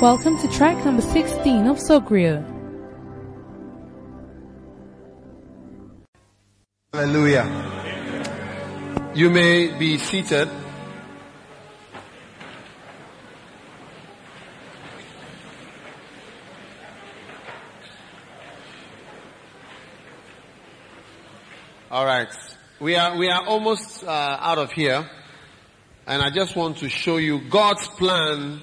[0.00, 2.42] Welcome to track number 16 of Zogreo.
[6.94, 7.44] Hallelujah.
[9.14, 10.48] You may be seated.
[21.90, 22.28] All right.
[22.80, 24.08] We are, we are almost uh,
[24.40, 25.06] out of here.
[26.06, 28.62] And I just want to show you God's plan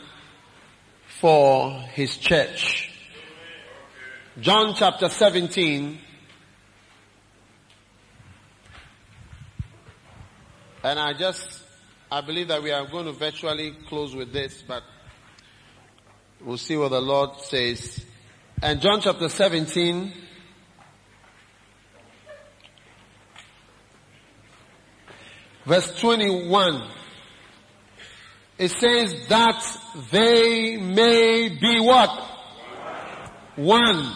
[1.20, 2.92] for His church.
[4.39, 6.00] John chapter 17.
[10.84, 11.64] And I just,
[12.11, 14.84] I believe that we are going to virtually close with this, but
[16.39, 18.06] we'll see what the Lord says.
[18.61, 20.14] And John chapter 17,
[25.66, 26.96] verse 21.
[28.57, 29.64] It says that
[30.11, 32.09] they may be what?
[33.55, 34.13] One.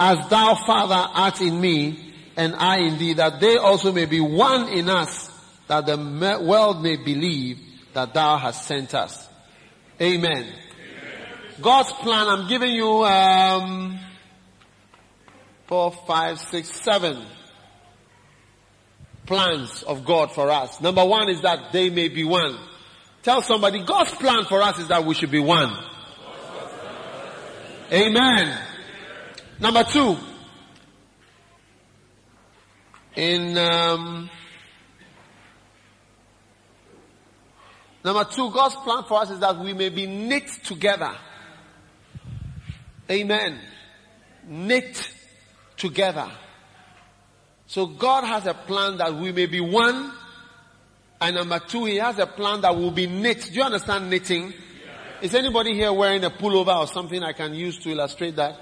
[0.00, 4.20] As thou Father art in me and I in thee, that they also may be
[4.20, 5.30] one in us,
[5.68, 5.96] that the
[6.42, 7.58] world may believe
[7.92, 9.28] that thou hast sent us.
[10.00, 10.32] Amen.
[10.32, 10.52] Amen.
[11.60, 13.98] God's plan, I'm giving you, um,
[15.66, 17.22] four, five, six, seven
[19.26, 20.80] plans of God for us.
[20.80, 22.58] Number one is that they may be one.
[23.22, 25.72] Tell somebody, God's plan for us is that we should be one.
[27.92, 28.58] Amen.
[29.60, 30.16] Number two,
[33.14, 34.30] in um,
[38.02, 41.12] number two, God's plan for us is that we may be knit together.
[43.10, 43.60] Amen.
[44.48, 45.12] Knit
[45.76, 46.30] together.
[47.72, 50.12] So God has a plan that we may be one.
[51.18, 53.48] And number two, He has a plan that will be knit.
[53.50, 54.52] Do you understand knitting?
[55.22, 58.60] Is anybody here wearing a pullover or something I can use to illustrate that?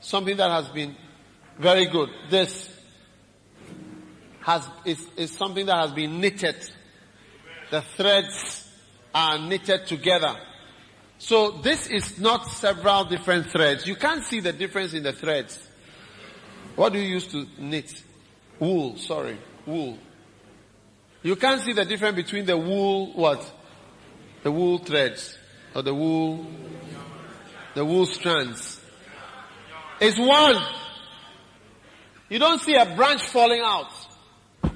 [0.00, 0.94] Something that has been
[1.58, 2.10] very good.
[2.28, 2.68] This
[4.42, 6.56] has, is, is something that has been knitted.
[7.70, 8.70] The threads
[9.14, 10.36] are knitted together.
[11.16, 13.86] So this is not several different threads.
[13.86, 15.65] You can't see the difference in the threads.
[16.76, 18.02] What do you use to knit?
[18.60, 19.98] Wool, sorry, wool.
[21.22, 23.50] You can't see the difference between the wool, what?
[24.42, 25.36] The wool threads
[25.74, 26.46] or the wool,
[27.74, 28.80] the wool strands.
[30.00, 30.62] It's one.
[32.28, 33.90] You don't see a branch falling out.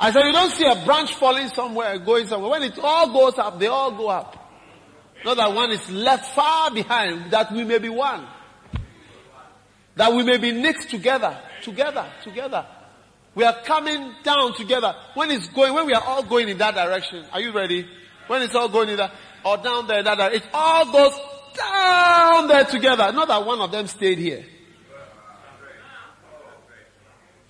[0.00, 2.50] I said you don't see a branch falling somewhere, going somewhere.
[2.50, 4.38] When it all goes up, they all go up.
[5.24, 8.26] Not that one is left far behind, that we may be one.
[9.96, 12.66] That we may be knit together, together, together.
[13.34, 14.94] We are coming down together.
[15.14, 17.86] When it's going, when we are all going in that direction, are you ready?
[18.26, 19.12] When it's all going in that,
[19.44, 21.18] or down there, that direction, it all goes
[21.56, 23.12] down there together.
[23.12, 24.44] Not that one of them stayed here.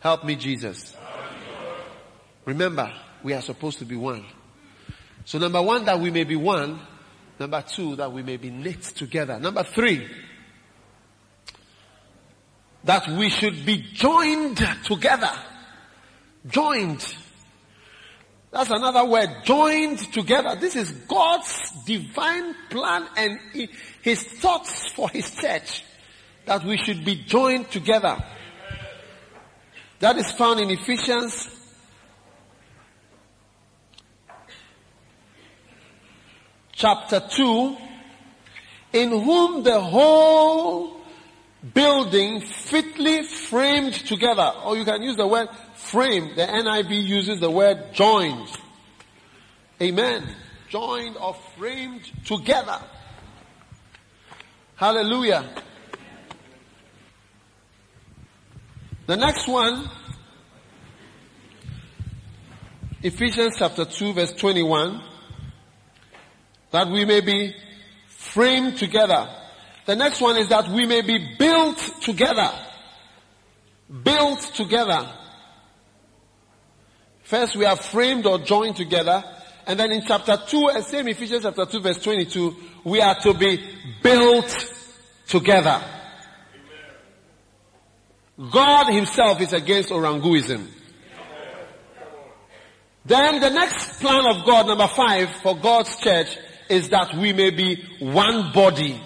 [0.00, 0.96] Help me, Jesus.
[2.44, 2.92] Remember,
[3.22, 4.24] we are supposed to be one.
[5.24, 6.80] So number one, that we may be one.
[7.38, 9.38] Number two, that we may be knit together.
[9.38, 10.08] Number three,
[12.84, 15.30] that we should be joined together.
[16.48, 17.14] Joined.
[18.50, 19.28] That's another word.
[19.44, 20.56] Joined together.
[20.60, 23.38] This is God's divine plan and
[24.02, 25.84] His thoughts for His church.
[26.46, 28.22] That we should be joined together.
[30.00, 31.48] That is found in Ephesians
[36.72, 37.76] chapter 2,
[38.92, 40.91] in whom the whole
[41.74, 44.52] building fitly framed together.
[44.64, 46.34] Or you can use the word frame.
[46.34, 48.48] The NIV uses the word joined.
[49.80, 50.34] Amen.
[50.68, 52.78] Joined or framed together.
[54.76, 55.48] Hallelujah.
[59.06, 59.90] The next one,
[63.02, 65.02] Ephesians chapter 2 verse 21,
[66.70, 67.54] that we may be
[68.08, 69.28] framed together
[69.86, 72.50] the next one is that we may be built together.
[74.04, 75.08] Built together.
[77.24, 79.24] First we are framed or joined together.
[79.66, 83.34] And then in chapter 2, uh, same Ephesians chapter 2 verse 22, we are to
[83.34, 83.64] be
[84.02, 84.74] built
[85.26, 85.82] together.
[88.50, 90.66] God himself is against oranguism.
[93.04, 96.36] Then the next plan of God, number five, for God's church
[96.68, 99.00] is that we may be one body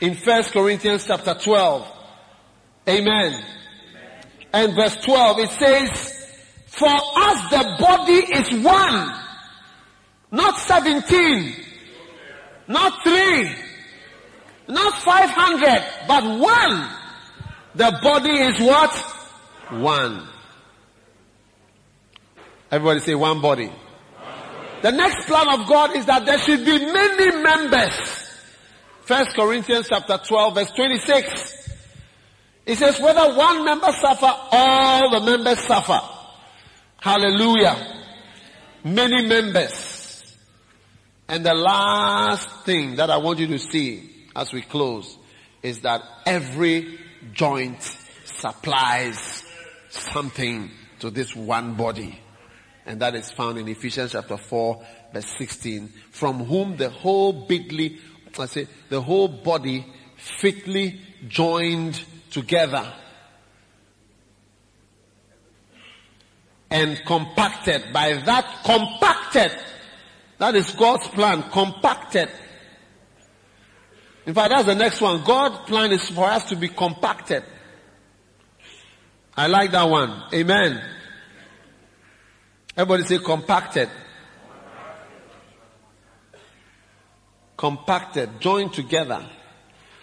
[0.00, 1.86] in 1 Corinthians chapter 12.
[2.88, 3.44] Amen.
[4.52, 6.16] And verse 12, it says,
[6.66, 9.20] for us the body is one
[10.30, 11.54] Not 17.
[12.68, 13.50] Not three.
[14.68, 16.88] Not 500, but one.
[17.74, 18.94] The body is what?
[19.70, 20.28] One.
[22.70, 23.72] Everybody say one body.
[24.82, 28.29] The next plan of God is that there should be many members.
[29.02, 31.60] First Corinthians chapter 12 verse 26.
[32.66, 36.00] It says whether one member suffer, all the members suffer.
[37.00, 38.04] Hallelujah.
[38.84, 40.36] Many members.
[41.28, 45.16] And the last thing that I want you to see as we close
[45.62, 46.98] is that every
[47.32, 47.82] joint
[48.24, 49.44] supplies
[49.90, 50.70] something
[51.00, 52.18] to this one body.
[52.86, 55.92] And that is found in Ephesians chapter 4 verse 16.
[56.10, 58.00] From whom the whole bigly,
[58.38, 59.86] I say, the whole body
[60.16, 62.92] fitly joined together
[66.70, 69.52] and compacted by that compacted.
[70.38, 72.30] That is God's plan, compacted.
[74.26, 75.24] In fact, that's the next one.
[75.24, 77.42] God's plan is for us to be compacted.
[79.36, 80.22] I like that one.
[80.32, 80.82] Amen.
[82.76, 83.90] Everybody say compacted.
[87.60, 89.22] Compacted, joined together.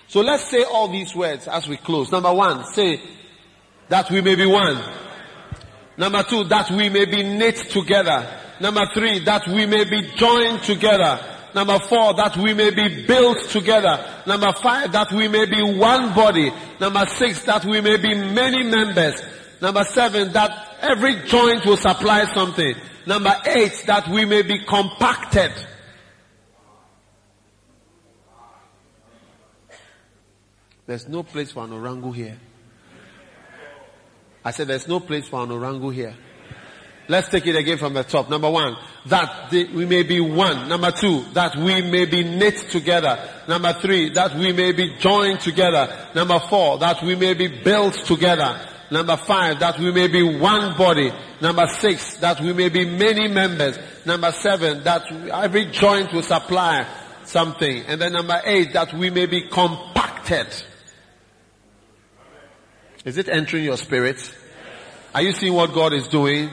[0.08, 2.12] So let's say all these words as we close.
[2.12, 3.02] Number one, say
[3.90, 4.80] that we may be one.
[5.98, 8.28] Number two, that we may be knit together.
[8.62, 11.20] Number three, that we may be joined together.
[11.56, 14.06] Number four, that we may be built together.
[14.28, 16.52] Number five, that we may be one body.
[16.80, 19.20] Number six, that we may be many members.
[19.64, 22.76] Number seven, that every joint will supply something.
[23.08, 25.52] Number eight, that we may be compacted.
[30.88, 32.40] There's no place for an orangu here.
[34.44, 36.16] I said there's no place for an orangu here.
[37.10, 38.30] Let's take it again from the top.
[38.30, 40.70] Number one, that we may be one.
[40.70, 43.20] Number two, that we may be knit together.
[43.50, 46.10] Number three, that we may be joined together.
[46.16, 48.60] Number four, that we may be built together.
[48.90, 51.12] Number five, that we may be one body.
[51.42, 53.78] Number six, that we may be many members.
[54.06, 55.04] Number seven, that
[55.34, 56.88] every joint will supply
[57.26, 57.84] something.
[57.88, 60.48] And then number eight, that we may be compacted.
[63.08, 64.18] Is it entering your spirit?
[65.16, 66.50] Are you seeing what God is doing?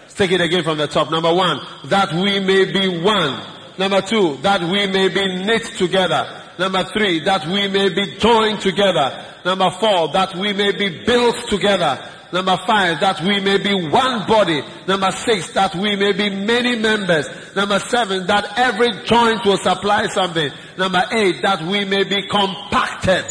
[0.00, 1.10] Let's take it again from the top.
[1.10, 3.38] Number one, that we may be one.
[3.76, 6.44] Number two, that we may be knit together.
[6.58, 9.22] Number three, that we may be joined together.
[9.44, 12.02] Number four, that we may be built together.
[12.32, 14.62] Number five, that we may be one body.
[14.86, 17.26] Number six, that we may be many members.
[17.54, 20.50] Number seven, that every joint will supply something.
[20.78, 23.26] Number eight, that we may be compacted.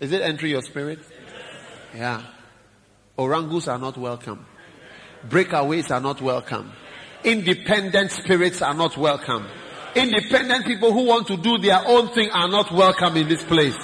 [0.00, 0.98] Is it entering your spirit?
[1.94, 2.22] Yeah.
[3.16, 4.44] Orangus are not welcome.
[5.26, 6.72] Breakaways are not welcome.
[7.24, 9.46] Independent spirits are not welcome.
[9.94, 13.76] Independent people who want to do their own thing are not welcome in this place.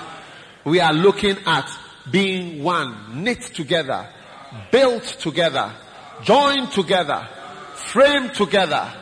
[0.65, 1.71] We are looking at
[2.11, 4.07] being one, knit together,
[4.71, 5.73] built together,
[6.23, 7.27] joined together,
[7.75, 8.93] framed together,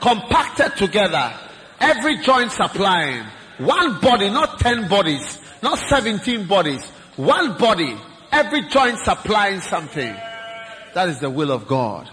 [0.00, 1.34] compacted together,
[1.80, 3.24] every joint supplying,
[3.58, 6.84] one body, not ten bodies, not 17 bodies.
[7.16, 7.96] One body.
[8.32, 10.14] Every joint supplying something.
[10.94, 12.08] That is the will of God.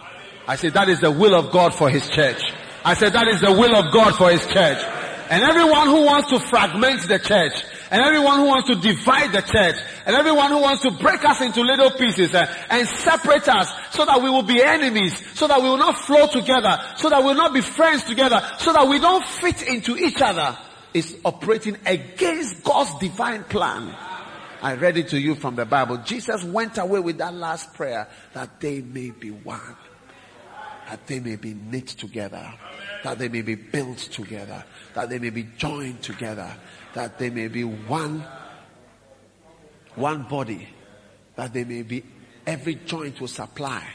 [0.47, 2.42] I say that is the will of God for His church.
[2.83, 4.80] I said that is the will of God for His church.
[5.30, 7.54] And everyone who wants to fragment the church,
[7.92, 9.75] and everyone who wants to divide the church,
[10.06, 14.06] and everyone who wants to break us into little pieces uh, and separate us so
[14.06, 17.27] that we will be enemies, so that we will not flow together, so that we
[17.27, 20.57] will not be friends together, so that we don't fit into each other
[20.97, 23.95] is operating against God's divine plan.
[24.61, 25.97] I read it to you from the Bible.
[25.97, 29.75] Jesus went away with that last prayer that they may be one,
[30.89, 32.51] that they may be knit together,
[33.04, 34.63] that they may be built together,
[34.95, 36.51] that they may be joined together,
[36.95, 38.25] that they may be one,
[39.95, 40.68] one body,
[41.35, 42.04] that they may be
[42.47, 43.85] every joint will supply.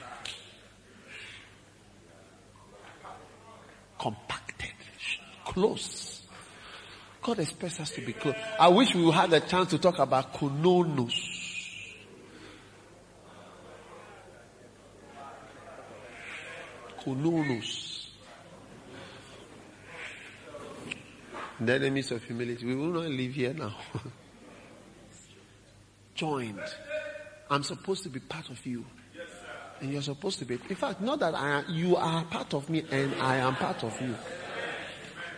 [3.98, 4.72] Compacted,
[5.44, 6.11] close
[7.22, 8.34] God expects us to be close.
[8.58, 11.14] I wish we had a chance to talk about kononos.
[17.00, 18.08] Kononos.
[21.60, 22.66] The enemies of humility.
[22.66, 23.76] We will not live here now.
[26.16, 26.60] Joined.
[27.48, 28.84] I'm supposed to be part of you.
[29.80, 30.58] And you're supposed to be.
[30.68, 34.00] In fact, not that I, you are part of me and I am part of
[34.00, 34.16] you.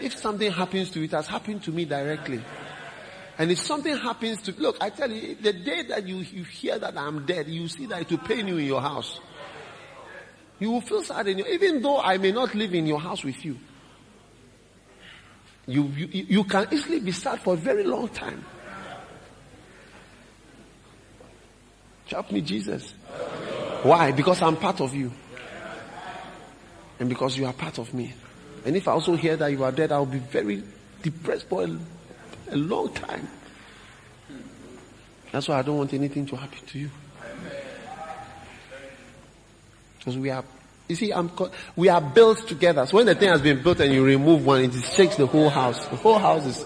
[0.00, 2.42] If something happens to you, it has happened to me directly.
[3.38, 6.78] And if something happens to, look, I tell you, the day that you, you hear
[6.78, 9.20] that I'm dead, you see that it will pain you in your house.
[10.60, 13.24] You will feel sad in your, even though I may not live in your house
[13.24, 13.58] with you.
[15.66, 18.44] You, you, you can easily be sad for a very long time.
[22.06, 22.94] Help me, Jesus.
[23.82, 24.12] Why?
[24.12, 25.10] Because I'm part of you.
[27.00, 28.14] And because you are part of me.
[28.64, 30.62] And if I also hear that you are dead, I'll be very
[31.02, 31.78] depressed for a,
[32.50, 33.28] a long time.
[35.32, 36.90] That's why I don't want anything to happen to you.
[39.98, 40.44] Because we are,
[40.88, 41.30] you see, I'm,
[41.76, 42.86] we are built together.
[42.86, 45.50] So when the thing has been built and you remove one, it shakes the whole
[45.50, 45.86] house.
[45.86, 46.64] The whole house is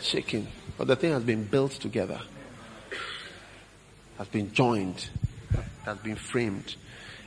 [0.00, 0.48] shaking.
[0.76, 2.20] But the thing has been built together.
[4.18, 5.08] Has been joined.
[5.84, 6.74] Has been framed.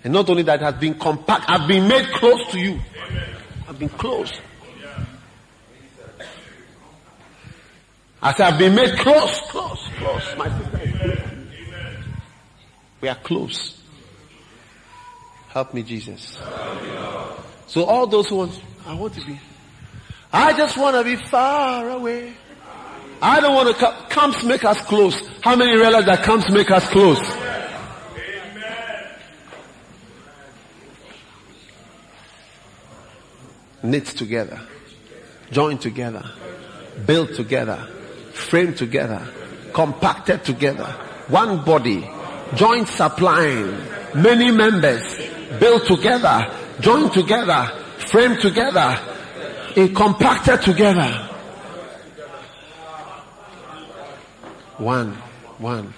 [0.03, 2.79] And not only that, has been compact, has been made close to you.
[3.73, 4.31] Has been close.
[8.21, 10.35] I said, I've been made close, close, close.
[10.37, 11.23] My sister
[13.01, 13.81] We are close.
[15.47, 16.37] Help me, Jesus.
[17.65, 19.39] So all those who want, I want to be,
[20.31, 22.33] I just want to be far away.
[23.23, 25.19] I don't want to come, camps make us close.
[25.41, 27.19] How many realize that camps make us close?
[33.83, 34.61] Knit together,
[35.51, 36.23] join together,
[37.05, 37.85] build together,
[38.31, 39.27] framed together,
[39.73, 40.85] compacted together,
[41.27, 42.09] one body,
[42.55, 43.77] joint supplying,
[44.15, 45.03] many members,
[45.59, 46.49] built together,
[46.79, 48.99] joined together, framed together,
[49.75, 51.29] and compacted together.
[54.77, 55.11] One,
[55.59, 55.93] one,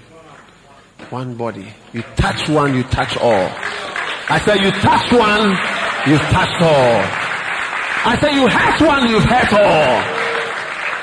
[1.09, 1.67] one body.
[1.93, 3.49] You touch one, you touch all.
[4.27, 5.51] I said you touch one,
[6.11, 7.24] you touch all.
[8.07, 10.25] I said you hurt one, you've hurt all.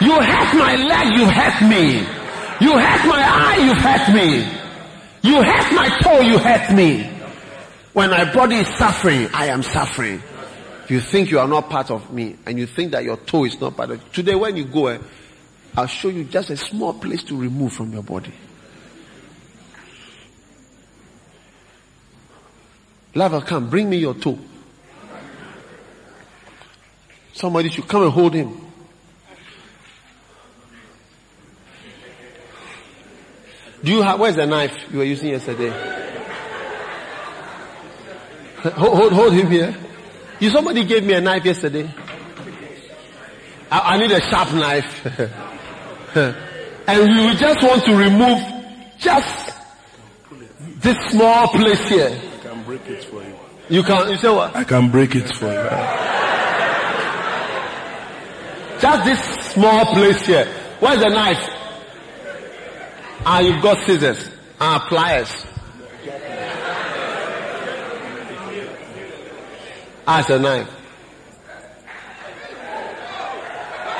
[0.00, 1.98] You hurt my leg, you've hurt me.
[2.64, 4.46] You hurt my eye, you've hurt me.
[5.22, 7.02] You hurt my toe, you hurt me.
[7.92, 10.22] When my body is suffering, I am suffering.
[10.84, 13.44] If you think you are not part of me and you think that your toe
[13.44, 14.98] is not part of today when you go, eh,
[15.76, 18.32] I'll show you just a small place to remove from your body.
[23.14, 24.38] Lava, come, bring me your toe.
[27.32, 28.72] Somebody should come and hold him.
[33.82, 35.70] Do you have, where's the knife you were using yesterday?
[38.70, 39.74] hold, hold, hold him here.
[40.38, 41.92] You, somebody gave me a knife yesterday.
[43.70, 45.06] I, I need a sharp knife.
[46.16, 48.40] and we just want to remove
[48.98, 49.52] just
[50.80, 52.20] this small place here.
[52.22, 53.34] I can break it for you.
[53.68, 54.54] You can, you say what?
[54.54, 56.11] I can break it for you.
[58.82, 59.22] Just this
[59.54, 60.44] small place here.
[60.80, 61.38] Where's the knife?
[63.24, 64.28] Ah, you've got scissors.
[64.60, 65.30] Ah, pliers.
[70.04, 70.66] Ah, a knife.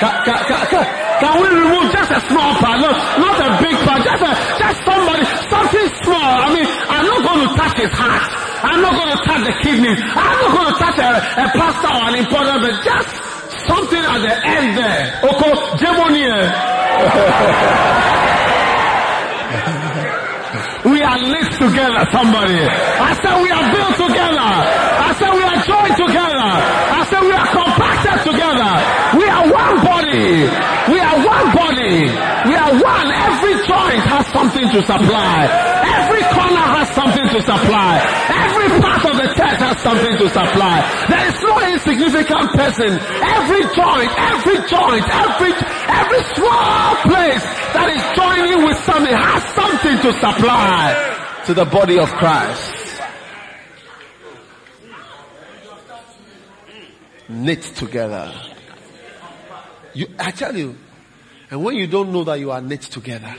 [0.03, 0.85] Can, can, can,
[1.23, 2.83] can, we remove just a small part?
[2.83, 4.03] No, not a big part.
[4.03, 6.35] Just a, just somebody, something small.
[6.43, 8.27] I mean, I'm not going to touch his heart.
[8.67, 10.03] I'm not going to touch the kidneys.
[10.03, 13.32] I'm not going to touch a, a pastor or an important, but just
[13.67, 15.21] something at the end there.
[15.25, 16.27] Oko, Jemonie.
[16.27, 17.89] Eh?
[20.83, 22.59] We are linked together, somebody.
[22.59, 24.51] I said we are built together.
[25.07, 26.43] I said we are joined together.
[26.43, 28.71] I said we are compacted together.
[29.15, 29.22] We
[29.53, 30.49] one body.
[30.89, 32.09] We are one body.
[32.49, 33.09] We are one.
[33.13, 35.39] Every joint has something to supply.
[36.01, 38.01] Every corner has something to supply.
[38.33, 40.77] Every part of the church has something to supply.
[41.09, 42.91] There is no insignificant person.
[42.97, 45.53] Every joint, every joint, every,
[46.01, 47.45] every small place
[47.77, 52.73] that is joining with something has something to supply to the body of Christ.
[57.29, 58.52] Knit together.
[59.95, 60.77] You, I tell you,
[61.51, 63.35] and when you don't know that you are knit together,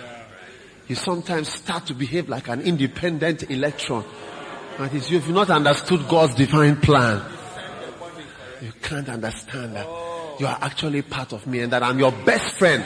[0.87, 4.05] you sometimes start to behave like an independent electron.
[4.77, 7.23] That is, you've not understood God's divine plan.
[8.61, 9.87] You can't understand that
[10.39, 12.85] you are actually part of me and that I'm your best friend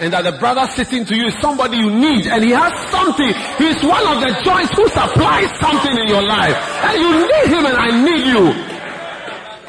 [0.00, 3.34] and that the brother sitting to you is somebody you need and he has something.
[3.58, 6.56] He's one of the joints who supplies something in your life.
[6.84, 8.46] And you need him and I need you.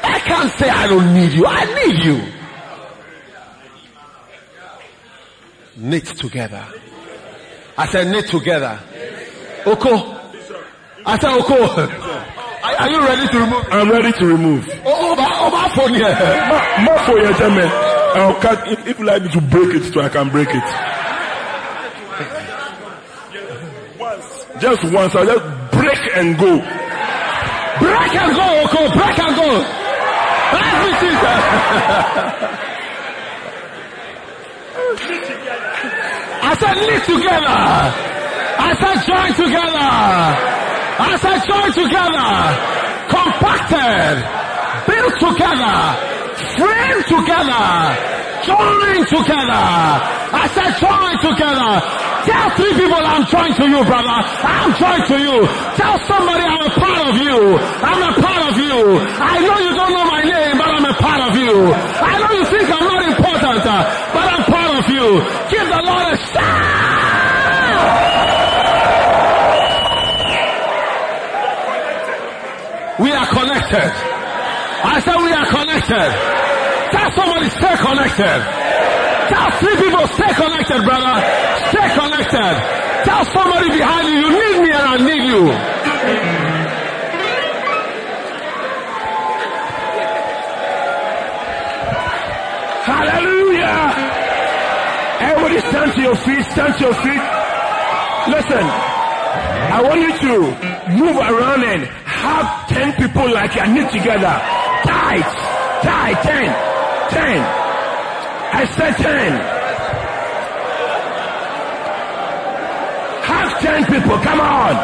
[0.02, 1.46] I can't say I don't need you.
[1.46, 2.39] I need you.
[5.80, 6.62] Knit together.
[7.78, 8.78] I said knit together.
[9.64, 10.20] Oko.
[11.06, 11.54] I said Oko.
[11.56, 13.64] Are, are you ready to remove?
[13.70, 14.68] I'm ready to remove.
[14.68, 16.12] Oh, oh over, over oh, phone here.
[16.12, 17.70] Ma- More for your gentlemen.
[17.72, 20.62] I'll cut, if, if you like me to break it so I can break it.
[24.60, 26.58] Just once, I'll just break and go.
[27.80, 28.86] Break and go, Oko.
[28.98, 29.64] Break and go.
[36.60, 36.68] Everything.
[36.68, 37.60] I knit together.
[38.60, 39.88] I said join together.
[41.00, 42.28] I said join together.
[43.08, 44.14] Compacted.
[44.84, 45.76] Built together.
[46.60, 47.64] Framed together.
[48.44, 49.64] Join together.
[50.30, 51.72] I said join together.
[52.28, 54.18] Tell three people I'm joined to you, brother.
[54.44, 55.36] I'm joined to you.
[55.80, 57.56] Tell somebody I'm a part of you.
[57.56, 59.00] I'm a part of you.
[59.00, 61.72] I know you don't know my name, but I'm a part of you.
[61.72, 64.29] I know you think I'm not important, but
[65.00, 65.24] you.
[65.48, 66.90] Give the Lord a shout.
[73.00, 73.90] We are connected.
[74.84, 76.08] I said we are connected.
[76.92, 78.38] Tell somebody stay connected.
[79.32, 81.16] Tell three people stay connected, brother.
[81.72, 82.54] Stay connected.
[83.08, 85.42] Tell somebody behind you, you need me and I need you.
[92.84, 93.39] Hallelujah.
[95.50, 97.22] Everybody stand to your feet, stand to your feet.
[98.30, 100.32] Listen, I want you to
[100.94, 104.30] move around and have 10 people like you knit together.
[104.86, 105.26] Tight,
[105.82, 106.54] tight, 10,
[107.10, 107.42] 10.
[108.54, 109.32] I said 10.
[113.26, 114.74] Have 10 people, come on.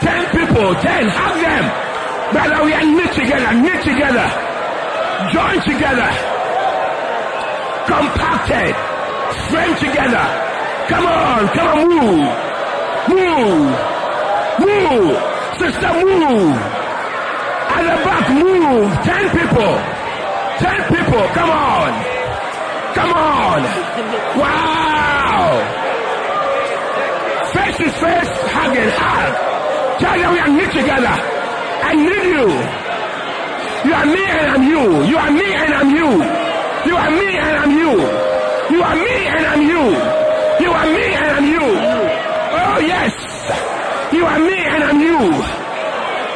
[0.00, 1.64] 10 people, 10, have them.
[2.32, 4.26] Brother, we are knit together, knit together.
[5.30, 6.29] Join together.
[7.90, 8.74] Compacted.
[9.50, 10.26] Frame together.
[10.86, 12.30] Come on, come on, move.
[13.10, 13.66] Move.
[14.62, 15.18] Move.
[15.58, 16.54] Sister, move.
[17.74, 18.90] At the back, move.
[19.02, 19.74] Ten people.
[20.62, 21.24] Ten people.
[21.34, 21.90] Come on.
[22.94, 23.60] Come on.
[24.38, 25.50] Wow.
[27.52, 29.32] Face to face, hug and hug.
[29.98, 31.16] Tell them we are knit together.
[31.82, 32.46] I need you.
[33.82, 35.10] You are me and I'm you.
[35.10, 36.39] You are me and I'm you.
[36.86, 37.92] You are me and I'm you.
[38.74, 39.84] You are me and I'm you.
[40.64, 41.66] You are me and I'm you.
[42.60, 43.12] Oh yes.
[44.12, 45.18] You are me and I'm you.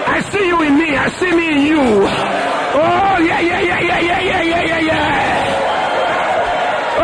[0.06, 0.96] I see you in me.
[0.96, 1.80] I see me in you.
[1.80, 5.10] Oh yeah, yeah, yeah, yeah, yeah, yeah, yeah, yeah, yeah.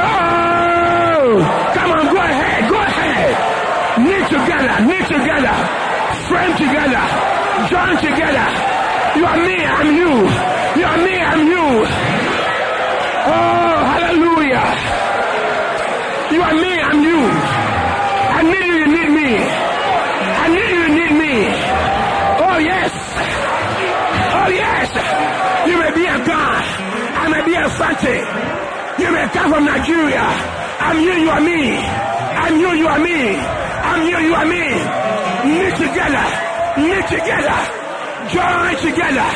[0.05, 1.31] Oh,
[1.75, 3.33] come on, go ahead, go ahead.
[4.05, 5.55] Knit together, knit together,
[6.29, 7.31] frame together
[7.69, 8.47] join together.
[9.17, 10.13] You are me, I'm you.
[10.81, 12.40] You are me, I'm you.
[13.27, 14.67] Oh, hallelujah.
[16.33, 17.21] You are me, I'm you.
[18.37, 19.31] I need you, you need me.
[20.43, 21.35] I need you, you need me.
[22.47, 22.93] Oh yes.
[24.39, 24.89] Oh yes.
[25.69, 26.43] You may be a Ga.
[27.21, 28.17] I may be a Fante.
[29.01, 30.25] You may come from Nigeria.
[30.81, 31.77] I'm you, you are me.
[31.77, 33.37] I'm you, you are me.
[33.37, 34.65] I'm you, you are me.
[35.51, 37.59] Meet together knit together,
[38.31, 39.29] join together.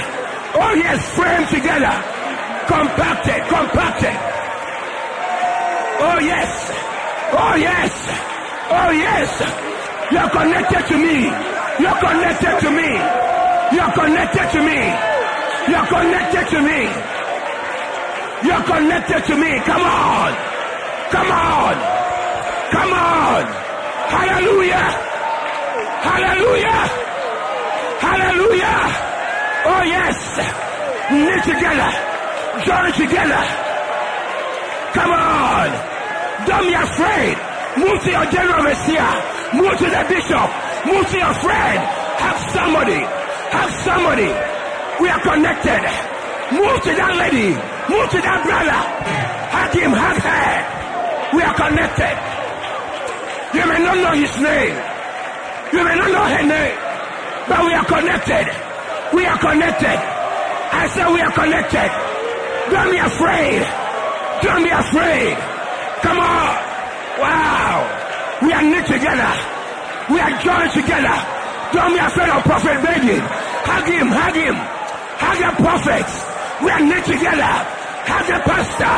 [0.57, 1.93] Oh yes, frame together,
[2.67, 4.17] compacted, compacted.
[6.01, 6.51] Oh yes,
[7.33, 7.93] oh yes,
[8.71, 9.31] oh yes.
[10.13, 11.27] You're connected to me.
[11.81, 12.91] You're connected to me.
[13.75, 14.81] You're connected to me.
[15.67, 16.81] You're connected to me.
[18.47, 19.59] You're connected to me.
[19.65, 20.33] Come on.
[21.11, 21.75] Come on.
[22.71, 23.45] Come on.
[24.13, 24.87] Hallelujah.
[26.05, 26.81] Hallelujah.
[28.05, 28.79] Hallelujah.
[29.67, 30.19] Oh yes.
[31.11, 32.14] Knit together.
[32.63, 33.43] Join it together.
[34.95, 35.69] Come on.
[36.47, 37.35] Don't be afraid.
[37.83, 39.19] Move to your general messiah.
[39.59, 40.49] Move to the bishop.
[40.87, 41.79] Move to your friend.
[42.23, 43.03] Have somebody.
[43.51, 44.31] Have somebody.
[45.03, 45.83] We are connected.
[46.55, 47.51] Move to that lady.
[47.91, 48.81] Move to that brother.
[49.51, 51.37] Hug him, hug her.
[51.37, 52.15] We are connected.
[53.59, 54.77] You may not know his name.
[55.75, 56.79] You may not know her name.
[57.49, 58.47] But we are connected.
[59.15, 59.99] We are connected.
[60.75, 62.04] I said we are connected.
[62.71, 63.61] Don't be afraid.
[64.43, 65.37] Don't be afraid.
[66.03, 66.53] Come on.
[67.21, 68.41] Wow.
[68.43, 69.33] We are knit together.
[70.11, 71.17] We are joined together.
[71.73, 73.21] Don't be afraid of Prophet Benjamin.
[73.65, 74.57] Hug him, hug him.
[75.17, 76.15] Hug the prophets.
[76.63, 77.53] We are knit together.
[78.05, 78.97] Hug the pastor.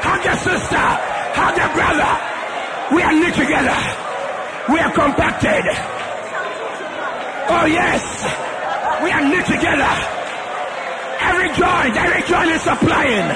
[0.00, 0.86] Hug the sister.
[1.36, 2.12] Hug the brother.
[2.94, 3.78] We are knit together.
[4.72, 5.64] We are compacted.
[7.48, 8.02] Oh yes.
[9.02, 10.25] We are knit together.
[11.46, 13.28] Every joint, every joint is supplying.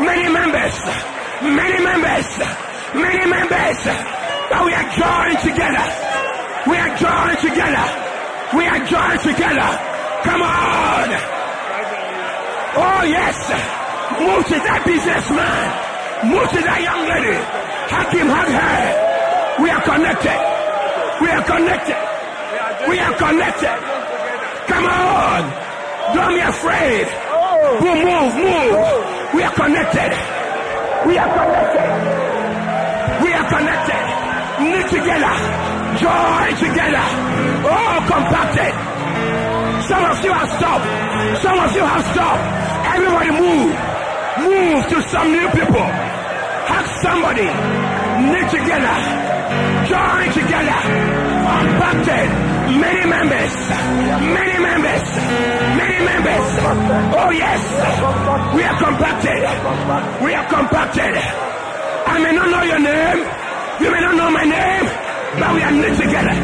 [0.00, 0.76] Many members,
[1.44, 2.28] many members,
[2.96, 3.78] many members.
[4.48, 5.84] But we are joined together.
[6.72, 7.84] We are joined together.
[8.56, 9.68] We are joined together.
[10.24, 11.08] Come on.
[12.80, 13.36] Oh yes.
[14.24, 16.32] Move to that businessman.
[16.32, 17.36] Move to that young lady.
[17.92, 19.62] Hug him, hug her.
[19.62, 20.40] We are connected.
[21.20, 22.88] We are connected.
[22.88, 23.76] We are connected.
[24.72, 25.67] Come on.
[26.14, 27.06] Don't be afraid.
[27.84, 28.74] Move, move, move.
[29.34, 30.10] We are connected.
[31.06, 31.88] We are connected.
[33.22, 34.04] We are connected.
[34.64, 35.34] Knit together.
[36.00, 37.06] Join together.
[37.68, 38.74] All compacted.
[39.88, 40.86] Some of you have stopped.
[41.42, 42.44] Some of you have stopped.
[42.94, 43.72] Everybody move.
[44.48, 45.86] Move to some new people.
[46.70, 47.48] Hug somebody.
[48.32, 48.96] Knit together.
[49.88, 50.78] Join together.
[51.48, 52.57] Compacted.
[52.76, 53.54] Many members.
[54.36, 55.04] Many members.
[55.80, 56.46] Many members.
[57.16, 57.60] Oh yes.
[58.54, 59.42] We are compacted.
[60.24, 61.14] We are compacted.
[62.06, 63.18] I may not know your name.
[63.80, 64.86] You may not know my name.
[65.40, 66.36] But we are knit together.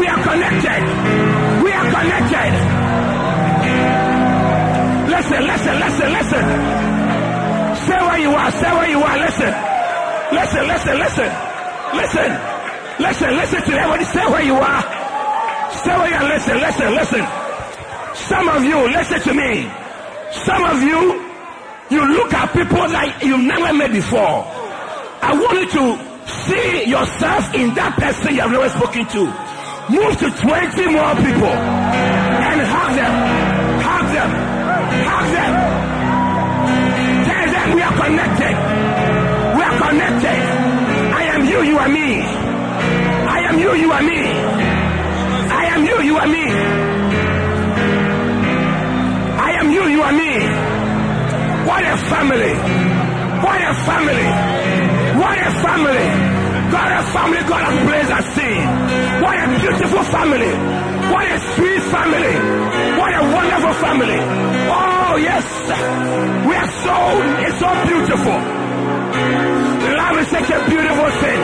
[0.00, 0.93] We are connected.
[5.14, 6.44] Listen, listen, listen, listen.
[7.86, 8.50] Stay where you are.
[8.50, 9.18] Stay where you are.
[9.18, 9.52] Listen.
[10.32, 11.30] Listen, listen, listen.
[11.94, 12.30] Listen.
[12.98, 14.04] Listen, listen to everybody.
[14.04, 14.82] Stay where you are.
[15.70, 16.28] Stay where you are.
[16.34, 17.24] Listen, listen, listen.
[18.14, 19.70] Some of you, listen to me.
[20.32, 21.00] Some of you,
[21.90, 24.42] you look at people like you've never met before.
[25.22, 29.22] I want you to see yourself in that person you have never spoken to.
[29.90, 31.83] Move to 20 more people
[35.10, 35.54] Hug them.
[37.28, 38.54] Tell them we are connected.
[39.56, 40.40] We are connected.
[41.20, 42.08] I am you, you are me.
[43.36, 44.20] I am you, you are me.
[45.60, 46.46] I am you, you are me.
[49.46, 50.32] I am you, you are me.
[51.68, 52.54] What a family.
[53.44, 54.24] What a family.
[55.20, 56.34] What a family.
[56.74, 58.56] God a family God has at sea.
[59.22, 60.52] What a beautiful family.
[61.12, 62.34] What a sweet family.
[63.80, 64.18] Family.
[64.70, 65.46] Oh yes.
[66.46, 66.96] We are so,
[67.46, 68.38] it's so beautiful.
[69.98, 71.40] Love is such a beautiful thing.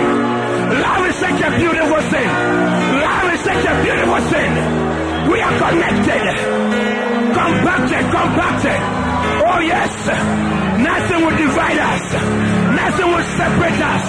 [0.80, 2.28] Love is such a beautiful thing.
[3.02, 4.52] Love is such a beautiful thing.
[5.30, 6.24] We are connected.
[7.34, 8.80] Compacted, compacted.
[9.50, 9.92] Oh yes.
[10.80, 12.04] Nothing will divide us.
[12.80, 14.04] Nothing will separate us.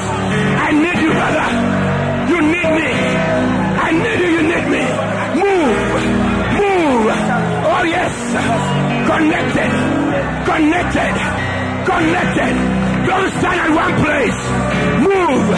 [0.66, 1.48] I need you, brother.
[2.32, 2.92] You need me.
[3.86, 4.31] I need you,
[7.82, 8.14] Oh yes.
[9.10, 9.72] Connected.
[10.46, 11.16] Connected.
[11.90, 12.54] Connected.
[13.10, 14.40] Don't stand at one place.
[15.02, 15.50] Move.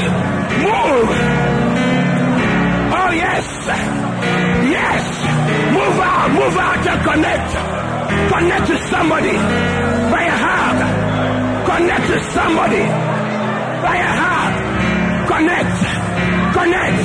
[0.63, 1.11] Move.
[2.95, 3.45] Oh yes.
[4.71, 5.03] Yes.
[5.75, 6.31] Move out.
[6.31, 7.51] Move out and connect.
[8.31, 9.35] Connect to somebody
[10.07, 10.77] by a hug.
[11.75, 12.83] Connect to somebody
[13.83, 14.53] by a hug.
[15.27, 15.75] Connect.
[16.55, 17.03] Connect.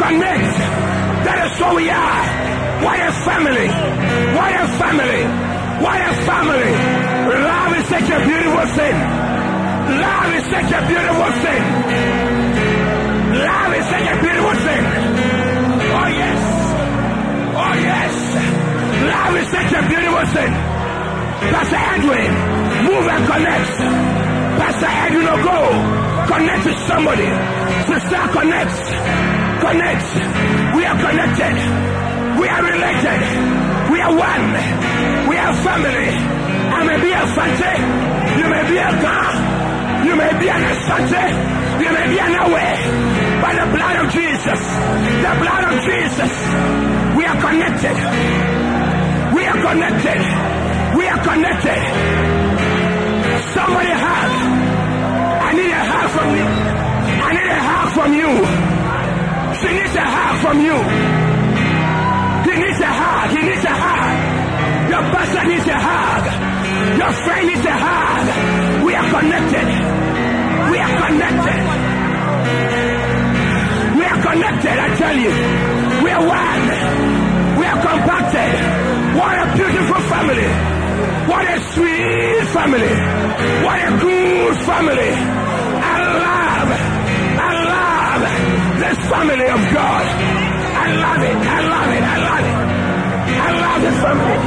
[0.00, 0.52] Connect.
[1.26, 2.57] That is who we are.
[2.84, 3.68] What a family.
[4.38, 5.22] What a family.
[5.82, 6.72] What a family.
[7.28, 8.96] Love is such a beautiful thing.
[9.98, 11.62] Love is such a beautiful thing.
[13.34, 14.82] Love is such a beautiful thing.
[15.98, 16.40] Oh yes.
[17.62, 18.14] Oh yes.
[19.10, 20.52] Love is such a beautiful thing.
[21.50, 22.30] Pastor Edwin,
[22.86, 23.70] move and connect.
[24.60, 25.58] Pastor Edwin go.
[26.28, 27.28] Connect to somebody.
[27.90, 28.76] Sister, connect.
[29.66, 30.06] Connect.
[30.76, 32.07] We are connected.
[32.40, 33.20] We are related.
[33.92, 34.46] We are one.
[35.28, 36.08] We are family.
[36.76, 37.72] I may be a Fante.
[38.38, 39.18] You may be a Ga.
[40.06, 41.24] You may be an Asante.
[41.82, 42.68] You may be an Ewe.
[43.42, 44.60] By the blood of Jesus.
[45.24, 46.32] The blood of Jesus.
[47.18, 47.96] We are connected.
[49.34, 50.20] We are connected.
[50.96, 51.80] We are connected.
[53.54, 54.30] Somebody hug.
[55.48, 56.46] I need a hug from you.
[57.26, 58.30] I need a hug from you.
[59.58, 61.37] She needs a hug from you.
[62.78, 63.30] Needs a hug.
[63.30, 64.88] He needs a hug.
[64.88, 66.24] Your pastor needs a hug.
[66.94, 68.26] Your friend needs a hug.
[68.86, 69.66] We are connected.
[70.70, 71.60] We are connected.
[73.98, 75.34] We are connected, I tell you.
[76.04, 76.64] We are one.
[77.58, 78.54] We are compacted.
[79.18, 80.48] What a beautiful family.
[81.26, 82.94] What a sweet family.
[83.66, 85.12] What a good family.
[85.82, 86.70] I love,
[87.42, 88.22] I love
[88.78, 90.47] this family of God.
[90.88, 91.36] I love it.
[91.36, 92.02] I love it.
[92.02, 92.56] I love it.
[93.28, 94.38] I love this family.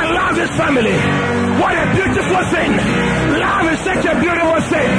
[0.00, 0.96] I love this family.
[1.60, 2.70] What a beautiful thing.
[3.42, 4.90] Love is such a beautiful thing.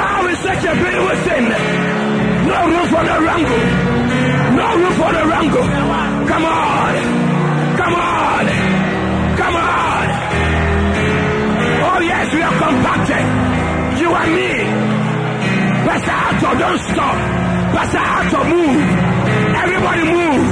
[0.00, 1.44] Love is such a beautiful thing.
[2.48, 3.64] No room for the wrangle.
[4.60, 5.66] No room for the wrangle.
[6.32, 6.92] Come on.
[7.76, 8.44] Come on.
[9.36, 10.06] Come on.
[11.84, 13.24] Oh yes, we are compacted.
[14.00, 14.52] You and me.
[15.84, 17.35] Pastor Arthur, don't stop.
[17.76, 18.88] Pastor Arthur, move.
[19.52, 20.48] Everybody move.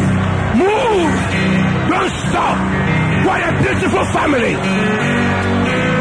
[0.61, 1.15] Move.
[1.89, 2.59] Don't up.
[3.25, 4.55] What a beautiful family.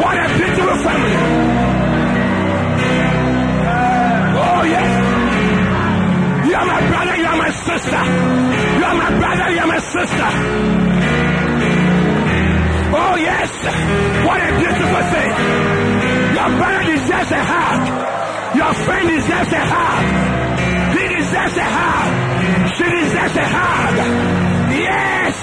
[0.04, 1.16] What a beautiful family.
[4.36, 4.92] Oh yes.
[6.46, 8.04] You are my brother, you are my sister.
[8.78, 10.30] You are my brother, you are my sister.
[13.00, 13.52] Oh yes.
[14.28, 15.32] What a beautiful thing.
[16.36, 17.82] Your brother deserves a hug.
[18.58, 20.73] Your friend deserves a hug.
[21.34, 22.12] Deserves a hug.
[22.78, 23.96] She deserves a hug.
[24.70, 25.36] Yes.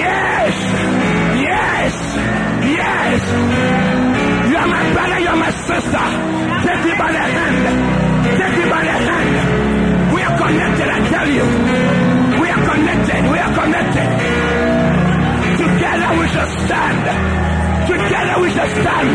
[0.00, 0.54] Yes.
[1.44, 1.94] Yes.
[2.72, 3.20] Yes.
[4.48, 6.04] You are my brother, you are my sister.
[6.64, 7.64] Take me by the hand.
[8.32, 9.32] Take me by the hand.
[10.14, 11.46] We are connected, I tell you.
[12.40, 13.20] We are connected.
[13.28, 14.08] We are connected.
[15.60, 17.04] Together we shall stand.
[17.92, 19.12] Together we shall stand.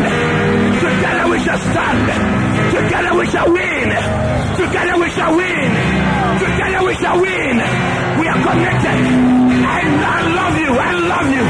[0.86, 2.06] Together we shall stand.
[2.78, 4.29] Together we shall win.
[4.60, 5.70] Together we shall win.
[6.44, 7.54] Together we shall win.
[8.20, 9.00] We are connected.
[9.64, 10.70] I, I love you.
[10.88, 11.44] I love you.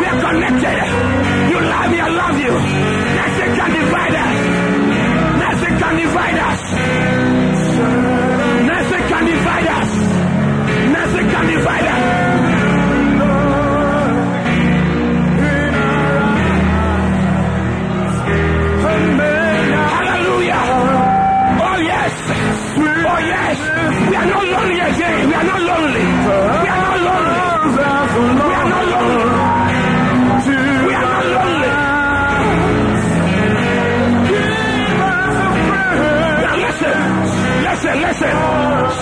[0.00, 0.78] We are connected.
[1.52, 1.98] You love me.
[2.00, 2.54] I love you.
[3.20, 4.36] Nothing can divide us.
[5.44, 7.15] Nothing can divide us.
[36.66, 36.96] Listen.
[37.62, 38.34] Listen, listen.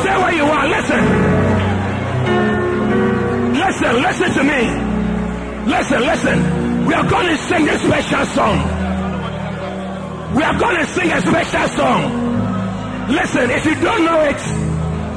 [0.01, 0.69] Stay where you are.
[0.69, 1.03] Listen.
[3.55, 4.63] Listen, listen to me.
[5.71, 6.87] Listen, listen.
[6.87, 8.59] We are going to sing a special song.
[10.35, 13.09] We are going to sing a special song.
[13.09, 14.64] Listen, if you don't know it,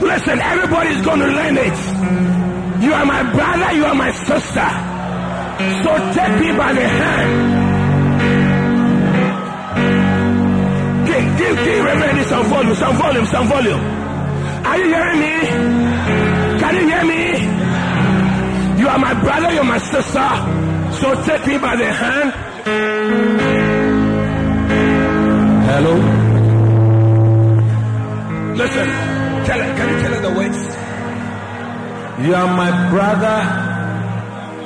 [0.02, 2.84] listen, everybody's going to learn it.
[2.84, 4.70] You are my brother, you are my sister.
[5.84, 7.68] So take me by the hand.
[11.08, 13.80] Give, give, give Reverend some volume, some volume, some volume.
[14.66, 15.40] Are you hearing me?
[16.60, 17.24] Can you hear me?
[18.82, 20.30] You are my brother, you are my sister.
[21.00, 22.34] So take me by the hand.
[25.70, 25.96] Hello?
[28.56, 29.17] Listen,
[29.48, 30.60] tell her, can you tell her the words?
[32.28, 33.38] You are my brother.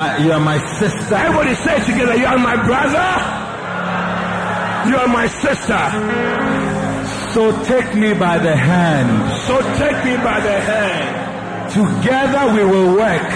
[0.01, 1.15] Uh, you are my sister.
[1.15, 3.07] Everybody say it together, you are my brother.
[4.89, 5.81] You are my sister.
[7.33, 9.11] So take me by the hand.
[9.47, 11.71] So take me by the hand.
[11.71, 13.31] Together we will work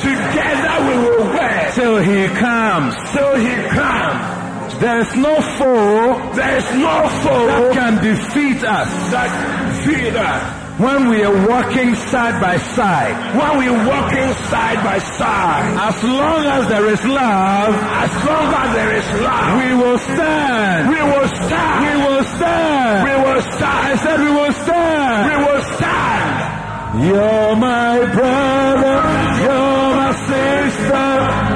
[0.00, 2.94] Together we will work till he comes.
[3.12, 4.78] till he comes.
[4.78, 10.67] There is no foe There is no that foe can defeat us that feed us.
[10.78, 13.14] When we are walking side by side.
[13.36, 18.48] When we are walking side by side, As long as there is love, as long
[18.62, 20.88] as there is love, we will stand.
[20.94, 21.78] we will stand.
[21.84, 22.98] We will stand.
[23.08, 23.86] We will stand.
[23.90, 25.20] I said we will stand.
[25.30, 26.34] We will stand.
[27.06, 28.96] You're my brother,
[29.42, 31.47] you're my sister.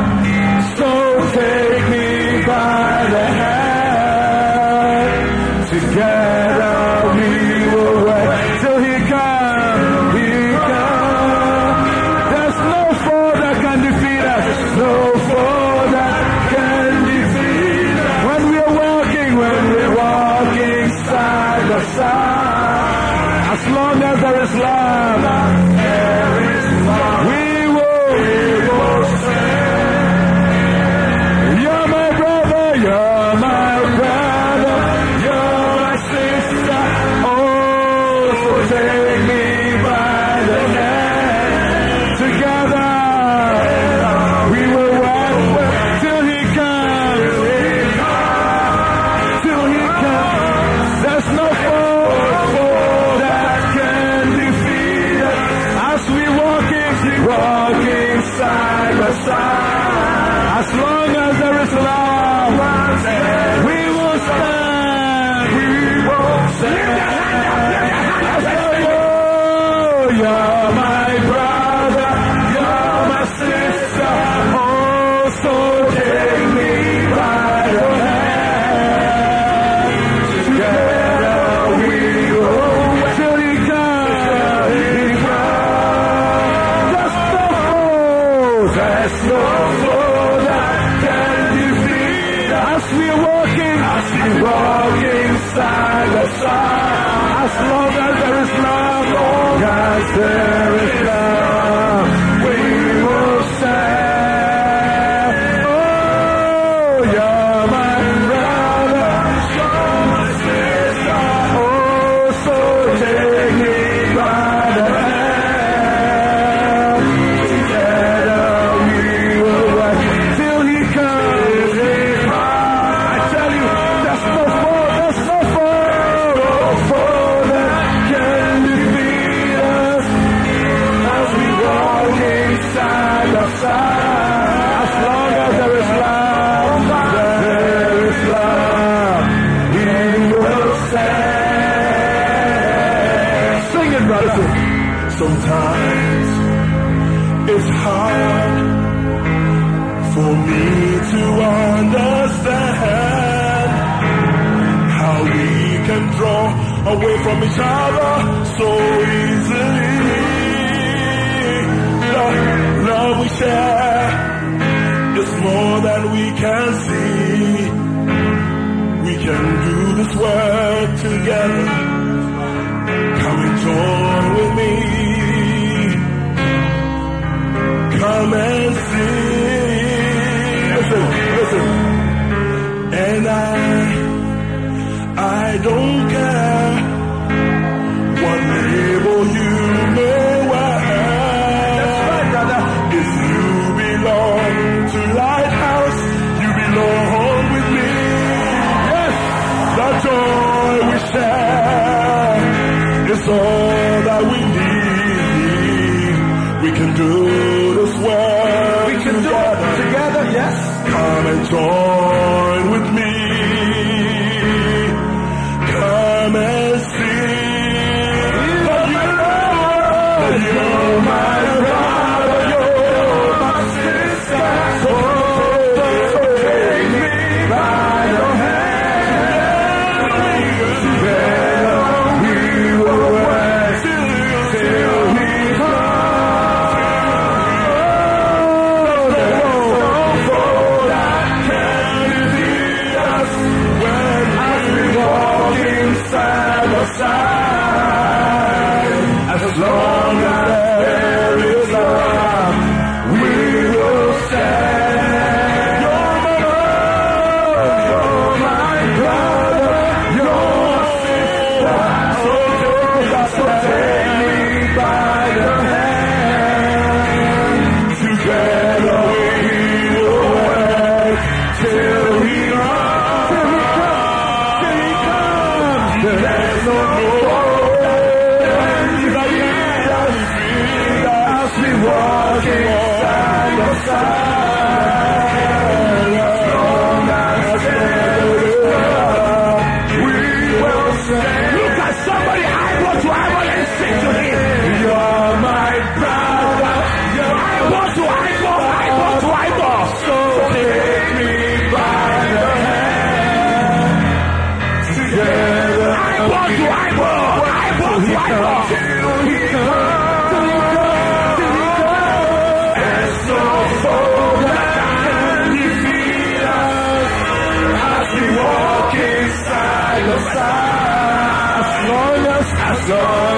[322.74, 323.31] soul.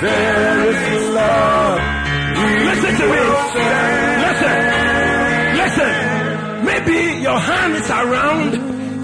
[0.00, 1.80] There is love.
[2.68, 3.20] Listen to me.
[4.26, 4.56] Listen.
[5.58, 6.64] Listen.
[6.64, 8.54] Maybe your hand is around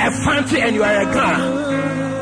[0.01, 1.39] a Fante and you are a car.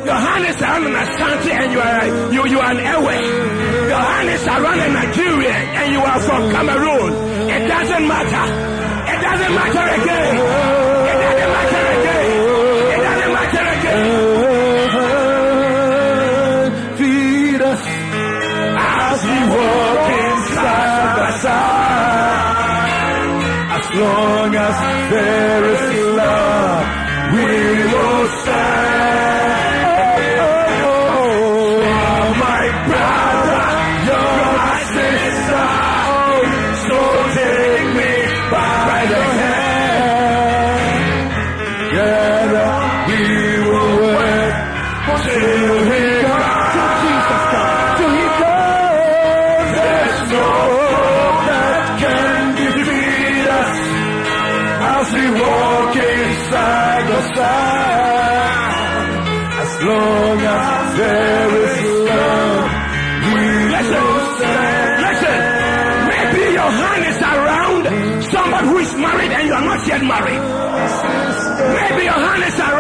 [0.06, 3.88] Your hand is around an Asante and you are you, you are an Ewe.
[3.88, 7.12] Your hand is around a Nigeria and you are from Cameroon.
[7.50, 8.46] It doesn't matter.
[9.12, 10.71] It doesn't matter again.
[23.94, 26.86] long as there is love,
[27.34, 29.01] we will stand.
[70.02, 70.42] married.
[71.78, 72.71] Maybe your hands are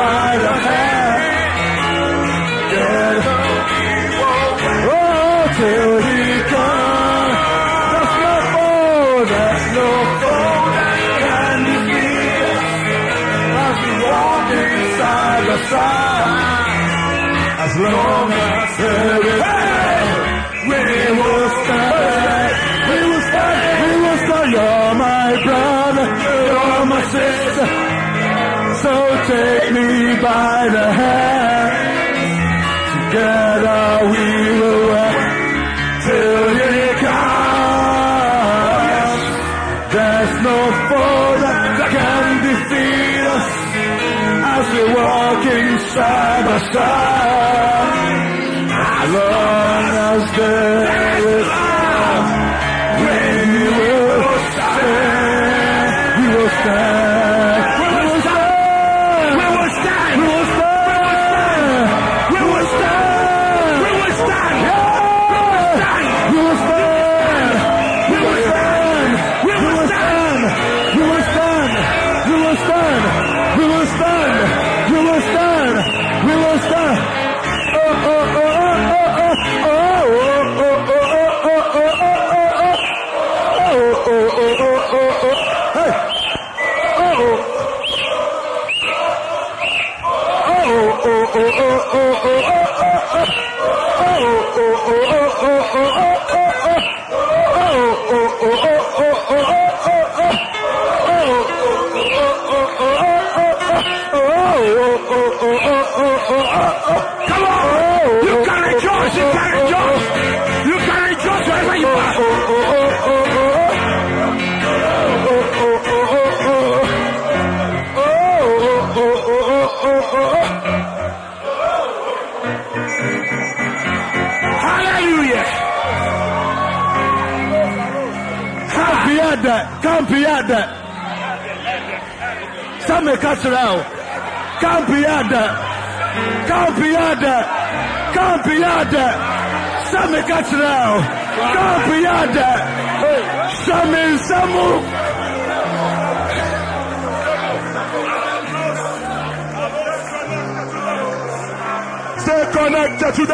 [0.00, 1.12] by the hair.
[2.72, 3.16] Get
[4.88, 6.20] oh, till he
[6.52, 7.36] comes.
[7.92, 9.88] That's no foe, that's no
[10.20, 12.08] foe that can be.
[13.66, 16.74] As we walk inside the side,
[17.66, 19.79] as long as there is.
[29.30, 29.88] take me
[30.26, 32.16] by the hand.
[32.92, 34.26] Together we
[34.60, 35.30] will work
[36.06, 38.00] till you come.
[39.94, 40.58] There's no
[40.88, 43.48] foe that can defeat us
[44.56, 45.44] as we walk
[45.94, 47.19] side by side.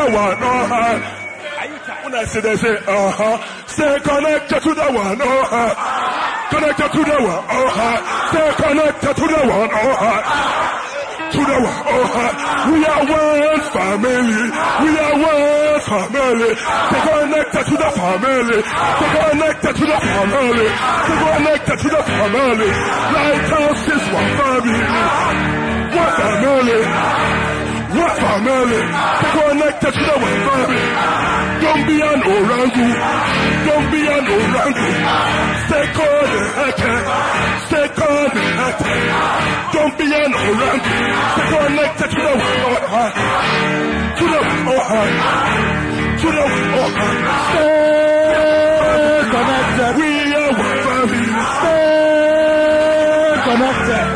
[0.07, 0.39] The one.
[0.39, 2.03] Uh-huh.
[2.05, 3.67] When I say they say, uh-huh.
[3.67, 5.21] Stay connected to the one.
[5.21, 5.71] Uh-huh.
[6.51, 7.43] Connected to the one.
[7.51, 7.97] Uh-huh.
[8.31, 9.71] Stay connected to the one.
[9.71, 10.19] Uh-huh.
[11.27, 11.81] To the one.
[11.91, 12.31] Uh-huh.
[12.71, 14.47] We are one family.
[14.83, 16.53] We are one family.
[16.55, 18.61] Stay connected to the family.
[18.63, 20.69] Stay connected to the family.
[21.03, 22.71] Stay connected to the family.
[23.17, 24.83] Lighthouse is one family.
[25.97, 27.56] One family.
[28.27, 28.83] Family?
[29.37, 30.87] Connected to the one family.
[31.63, 32.87] Don't be an orangu.
[33.67, 34.89] Don't be an orangu.
[35.67, 37.03] Stay connected.
[37.67, 39.03] Stay connected.
[39.75, 40.97] Don't be an orangu.
[41.33, 43.13] Stay connected to the one.
[44.19, 44.41] To the
[44.75, 45.15] one.
[46.21, 46.45] To the
[46.83, 46.95] one.
[47.47, 49.93] Stay connected.
[49.99, 51.23] We are one family.
[51.57, 51.79] Stay
[53.47, 54.16] connected.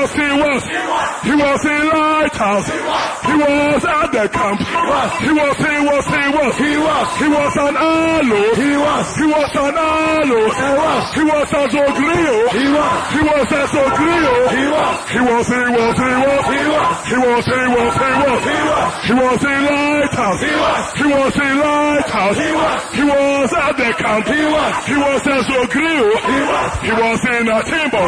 [0.00, 0.64] wants to see us.
[0.64, 2.68] He wants, he wants lighthouse.
[2.68, 4.60] He was at the camp.
[4.60, 6.54] He was, he was, he was.
[6.56, 7.06] He was.
[7.20, 8.40] He was an alo.
[8.56, 9.06] He was.
[9.16, 10.40] He was an alo.
[10.50, 11.04] He was.
[11.14, 12.36] He was a zoglio.
[12.50, 13.00] He was.
[13.12, 14.34] He was a zoglio.
[14.50, 14.96] He was.
[15.10, 16.44] He was, he was, he was.
[16.50, 16.96] He was.
[17.10, 18.40] He was, he was, he was.
[18.40, 18.92] He was.
[19.00, 20.40] He was in lighthouse.
[20.40, 20.84] He was.
[20.96, 22.36] He was in lighthouse.
[22.40, 22.80] He was.
[22.94, 24.26] He was at the camp.
[24.26, 24.74] He was.
[24.86, 26.08] He was a zoglio.
[26.20, 26.70] He was.
[26.80, 28.06] He was in a timber.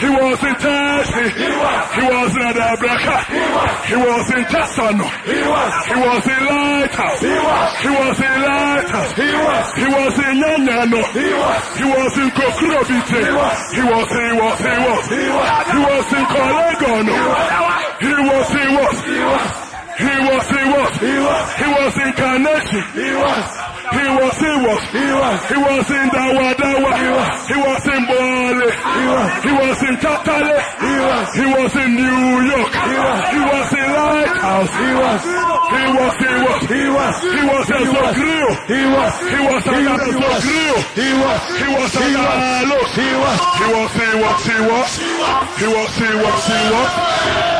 [0.00, 1.26] He was in Tashi.
[1.30, 1.84] He was.
[1.94, 2.68] He was in the.
[2.80, 3.80] He was.
[3.90, 5.06] He was in Tassano.
[5.24, 5.72] He was.
[5.86, 7.20] He was in Lighthouse.
[7.20, 7.70] He was.
[7.80, 9.12] He was in Lighthouse.
[9.16, 9.66] He was.
[9.74, 11.00] He was in Nyanyano.
[11.12, 11.62] He was.
[11.76, 13.20] He was in Kokurobite.
[13.20, 13.60] He was.
[13.72, 14.08] He was.
[14.10, 14.58] He was.
[14.60, 15.04] He was.
[15.10, 15.66] He was.
[15.70, 17.16] He was in Kolegono.
[18.00, 18.48] He was.
[18.50, 18.96] He was.
[19.04, 19.70] He was.
[20.00, 22.82] He was, he was, he was, he was in Carnation.
[22.96, 23.44] He was,
[23.90, 26.90] he was, he was, he was, he was in Dawa Dawa.
[27.00, 28.70] He was, he was in Bole.
[28.70, 30.58] He was, he was in Tatale.
[30.80, 32.70] He was, he was in New York.
[32.70, 34.72] He was, he was in Lighthouse.
[34.80, 38.50] He was, he was, he was, he was, he was in Zogreo.
[38.70, 40.76] He was, he was in Zogreo.
[40.94, 42.78] He was, he was in Alo.
[42.94, 44.90] He was, he was, he was, he was,
[45.58, 47.59] he was, he was, he was.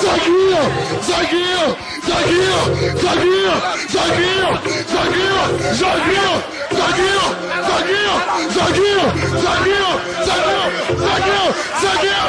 [0.00, 0.62] Zagueiro!
[1.02, 1.66] Zagueiro!
[2.06, 2.62] Zagueiro!
[3.02, 3.54] Zagueiro!
[3.92, 4.50] Zagueiro!
[4.92, 5.42] Zagueiro!
[5.78, 6.36] Zagueiro!
[6.78, 8.14] Zagueiro!
[8.54, 9.06] Zagueiro!
[9.44, 9.90] Zagueiro!
[10.26, 10.64] Zagueiro!
[11.02, 11.46] Zagueiro!
[11.82, 12.26] Zagueiro!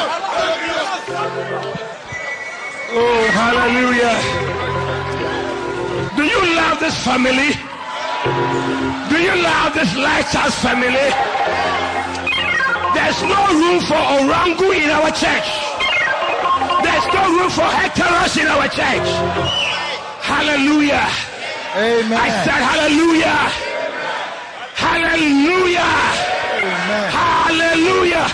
[2.92, 4.16] Oh, hallelujah.
[6.16, 7.54] Do you love this family?
[9.08, 11.12] Do you love this lighthouse family?
[12.94, 15.59] There's no room for orangu in our church.
[16.90, 19.08] There's no room for heteros in our church.
[20.26, 21.06] Hallelujah.
[21.76, 22.18] Amen.
[22.18, 23.38] I said hallelujah.
[24.74, 25.90] Hallelujah.
[27.14, 28.26] Hallelujah.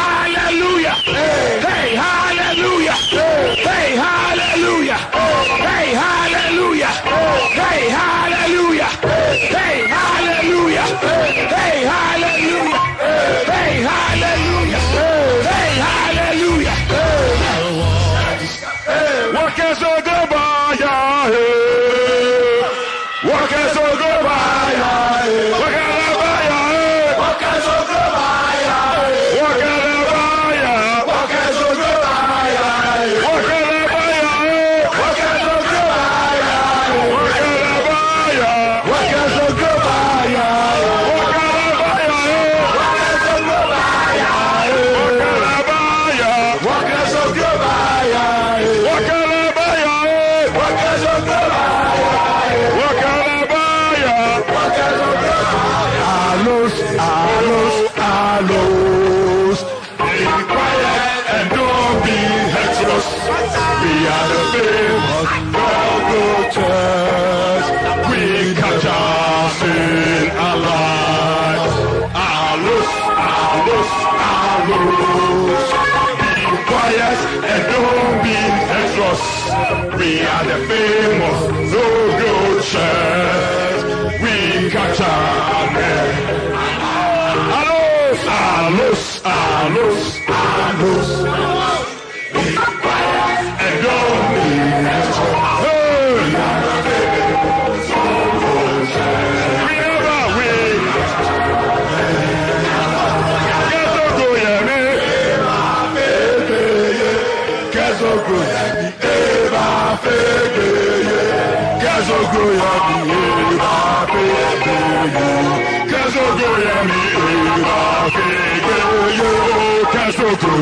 [0.00, 0.96] Hallelujah.
[1.68, 2.96] Hey, hallelujah.
[3.68, 4.98] Hey, hallelujah.
[5.68, 6.90] Hey, hallelujah.
[7.60, 8.90] Hey, hallelujah.
[9.52, 10.86] Hey, hallelujah.
[11.52, 12.23] Hey, hallelujah.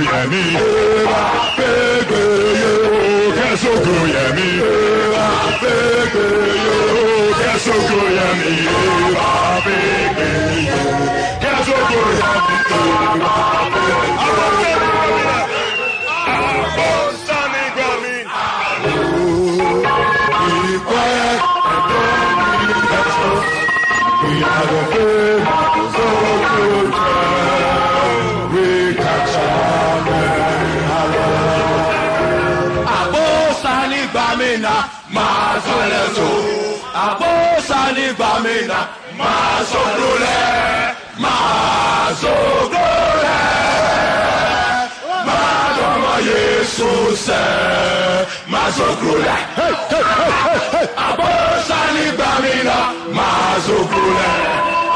[0.09, 0.43] Yẹmí.
[0.65, 1.21] Ẹ̀rọ
[1.57, 3.01] pépèrè yóò
[3.37, 3.95] kẹ́sókò
[35.73, 36.29] mọ̀lẹ́tò
[37.07, 38.79] àpòsánì bàmínà
[39.19, 43.47] máa sọ̀rọ̀ rẹ̀ máa sọ̀rọ̀ rẹ̀
[45.27, 46.91] máa dọ̀mọ̀ Yéṣu
[47.27, 47.47] sẹ́
[48.53, 49.41] máa sọ̀rọ̀ rẹ̀
[51.09, 52.79] àpòsánì bàmínà
[53.19, 54.41] máa sọ̀rọ̀ rẹ̀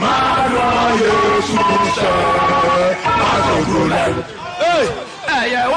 [0.01, 0.67] Máa lọ
[1.01, 1.57] Yéṣu
[1.97, 2.13] sẹ́.
[3.19, 4.09] Máa sókòlẹ̀.
[5.37, 5.76] Ẹyẹ wá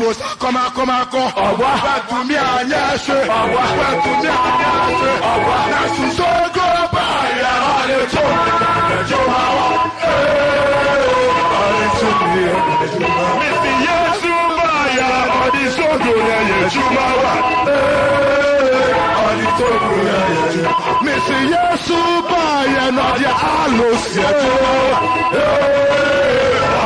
[0.00, 1.22] musa kɔmakɔmakɔ
[1.84, 5.12] batumi anyase batumi anyase
[5.72, 8.24] na susogo baaya alejo
[8.80, 9.66] alejo awa
[11.60, 12.08] alejo
[13.12, 15.08] awa misi yesu baaya
[15.44, 17.32] ɔdisogo yeyesu awa
[19.28, 20.62] ɔdisogo yeyesu
[21.04, 21.98] misi yesu
[22.30, 24.52] baaya nɔdiya alosiɛju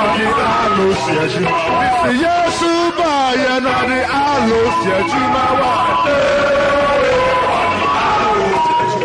[0.03, 0.27] ɔdi
[0.59, 1.41] alosiɛju
[1.79, 2.74] misi yesu.
[3.37, 6.94] 沿那的安陆写去马万。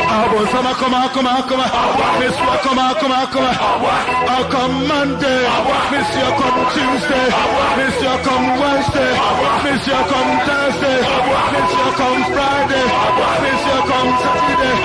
[0.09, 1.65] Abo sama koma koma koma.
[2.19, 3.51] Miss you koma koma koma.
[4.33, 5.41] I'll come Monday.
[5.91, 7.27] Miss you come Tuesday.
[7.77, 9.11] Miss you come Wednesday.
[9.65, 10.99] Miss you come Thursday.
[11.53, 12.85] Miss you come Friday.
[13.43, 14.75] Miss you come Saturday.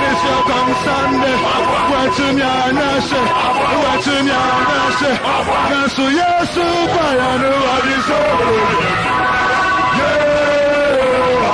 [0.00, 1.36] Miss you come Sunday.
[1.90, 3.20] Where to me anashe.
[3.80, 5.12] Where to me anashe.
[5.70, 8.20] Nasu Yesu bayanu adiso.
[10.00, 10.49] Yeah.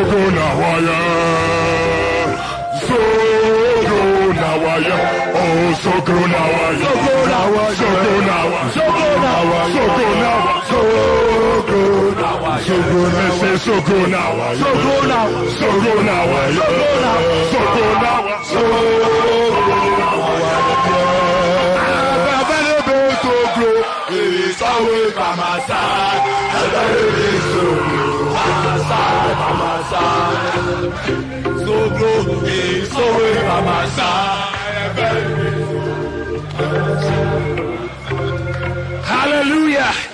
[0.00, 0.96] So go nowaya,
[2.88, 2.96] So
[3.84, 4.00] go
[4.40, 4.96] nowaya,
[5.36, 10.80] Oh so go nowaya, So go nowaya, So go nowaya, So go nowaya, So
[11.68, 11.84] go
[12.16, 12.76] nowaya,
[13.12, 17.60] Let's say so go nowaya, So go nowaya, So go nowaya, So go nowaya, So
[17.60, 18.88] go nowaya, So go
[20.00, 20.56] nowaya,
[21.76, 23.68] I've been a bad so go,
[24.16, 26.22] It's always by my side,
[26.56, 28.19] and I really do.
[28.90, 30.92] Ramazan, Ramazan.
[31.64, 33.04] So glory, so
[33.96, 34.50] side.
[39.04, 40.09] Hallelujah.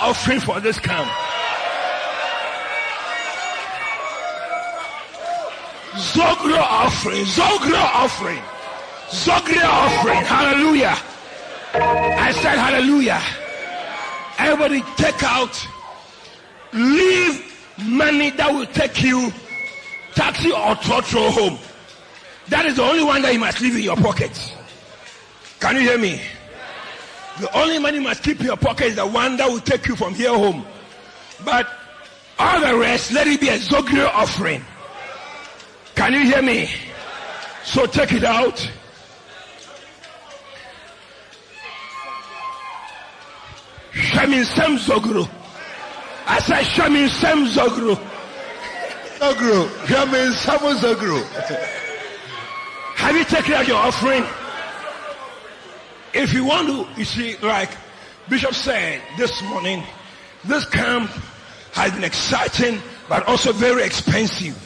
[0.00, 1.08] Offering for this camp.
[5.98, 8.42] Zogro offering, Zogro offering,
[9.08, 10.24] Zogro offering.
[10.24, 10.96] Hallelujah.
[11.74, 13.20] I said hallelujah.
[14.38, 15.66] Everybody take out,
[16.72, 17.44] leave
[17.84, 19.32] money that will take you
[20.14, 21.58] taxi or trotro home.
[22.48, 24.54] That is the only one that you must leave in your pocket.
[25.60, 26.20] Can you hear me?
[27.40, 29.86] The only money you must keep in your pocket is the one that will take
[29.86, 30.66] you from here home.
[31.44, 31.68] But
[32.38, 34.64] all the rest, let it be a Zogreo offering.
[35.94, 36.68] Can you hear me?
[37.64, 38.68] So take it out.
[43.92, 45.28] Shamin Sem Zogro.
[46.26, 47.94] I said Shamin Sem Zogro.
[49.18, 49.68] Zogro.
[49.86, 51.22] Shamin Sem Zogro.
[52.96, 54.24] Have you taken out your offering?
[56.14, 57.70] If you want to, you see, like
[58.28, 59.82] Bishop said this morning,
[60.44, 61.10] this camp
[61.72, 64.56] has been exciting, but also very expensive.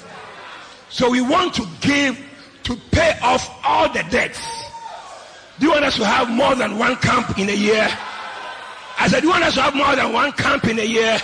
[0.89, 2.19] So we want to give
[2.65, 4.41] to pay off all the debts.
[5.59, 7.89] Do you want us to have more than one camp in a year?
[8.99, 11.19] I said, do you want us to have more than one camp in a year?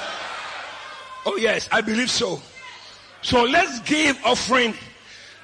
[1.27, 2.41] Oh yes, I believe so.
[3.23, 4.75] So let's give offering